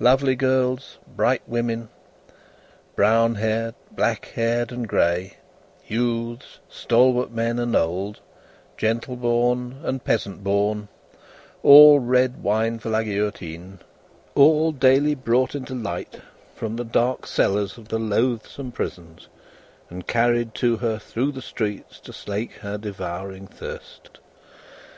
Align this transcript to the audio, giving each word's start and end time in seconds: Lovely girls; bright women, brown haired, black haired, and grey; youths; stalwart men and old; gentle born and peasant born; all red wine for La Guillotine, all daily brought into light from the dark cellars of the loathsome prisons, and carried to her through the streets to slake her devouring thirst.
Lovely 0.00 0.36
girls; 0.36 0.98
bright 1.16 1.40
women, 1.46 1.88
brown 2.94 3.36
haired, 3.36 3.74
black 3.90 4.26
haired, 4.34 4.70
and 4.70 4.86
grey; 4.86 5.38
youths; 5.86 6.58
stalwart 6.68 7.30
men 7.30 7.58
and 7.58 7.74
old; 7.74 8.20
gentle 8.76 9.16
born 9.16 9.80
and 9.82 10.04
peasant 10.04 10.44
born; 10.44 10.88
all 11.62 12.00
red 12.00 12.42
wine 12.42 12.80
for 12.80 12.90
La 12.90 13.00
Guillotine, 13.00 13.78
all 14.34 14.72
daily 14.72 15.14
brought 15.14 15.54
into 15.54 15.74
light 15.74 16.20
from 16.54 16.76
the 16.76 16.84
dark 16.84 17.26
cellars 17.26 17.78
of 17.78 17.88
the 17.88 17.98
loathsome 17.98 18.72
prisons, 18.72 19.28
and 19.88 20.06
carried 20.06 20.52
to 20.54 20.76
her 20.76 20.98
through 20.98 21.32
the 21.32 21.40
streets 21.40 21.98
to 22.00 22.12
slake 22.12 22.52
her 22.56 22.76
devouring 22.76 23.46
thirst. 23.46 24.18